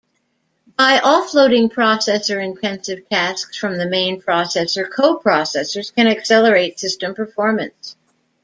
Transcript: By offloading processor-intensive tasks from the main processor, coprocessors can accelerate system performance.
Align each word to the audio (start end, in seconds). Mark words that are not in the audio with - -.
By 0.79 0.97
offloading 0.97 1.71
processor-intensive 1.71 3.07
tasks 3.09 3.55
from 3.55 3.77
the 3.77 3.85
main 3.87 4.19
processor, 4.19 4.89
coprocessors 4.89 5.93
can 5.93 6.07
accelerate 6.07 6.79
system 6.79 7.13
performance. 7.13 7.95